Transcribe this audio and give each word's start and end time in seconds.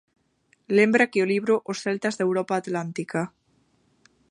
Lembra 0.77 1.09
que 1.11 1.23
o 1.23 1.29
libro 1.33 1.53
Os 1.71 1.77
Celtas 1.83 2.15
da 2.15 2.25
Europa 2.27 2.53
Atlántica. 2.61 3.21